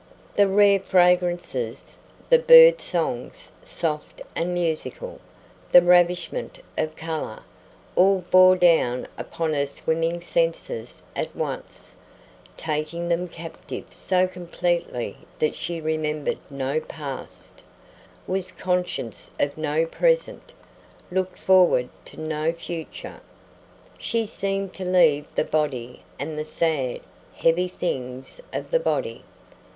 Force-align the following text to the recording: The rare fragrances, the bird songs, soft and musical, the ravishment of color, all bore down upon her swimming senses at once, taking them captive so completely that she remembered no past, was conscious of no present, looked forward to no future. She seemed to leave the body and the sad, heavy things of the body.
The 0.33 0.47
rare 0.47 0.79
fragrances, 0.79 1.95
the 2.27 2.39
bird 2.39 2.81
songs, 2.81 3.51
soft 3.63 4.19
and 4.35 4.51
musical, 4.51 5.21
the 5.71 5.83
ravishment 5.83 6.57
of 6.75 6.95
color, 6.95 7.43
all 7.95 8.21
bore 8.21 8.55
down 8.55 9.05
upon 9.15 9.53
her 9.53 9.67
swimming 9.67 10.19
senses 10.19 11.03
at 11.15 11.35
once, 11.35 11.93
taking 12.57 13.09
them 13.09 13.27
captive 13.27 13.85
so 13.91 14.27
completely 14.27 15.17
that 15.37 15.53
she 15.53 15.79
remembered 15.79 16.39
no 16.49 16.79
past, 16.79 17.61
was 18.25 18.51
conscious 18.51 19.29
of 19.39 19.55
no 19.55 19.85
present, 19.85 20.51
looked 21.11 21.37
forward 21.37 21.89
to 22.05 22.19
no 22.19 22.51
future. 22.51 23.21
She 23.99 24.25
seemed 24.25 24.73
to 24.73 24.83
leave 24.83 25.35
the 25.35 25.43
body 25.45 25.99
and 26.17 26.39
the 26.39 26.43
sad, 26.43 26.99
heavy 27.35 27.67
things 27.67 28.41
of 28.51 28.71
the 28.71 28.79
body. 28.79 29.23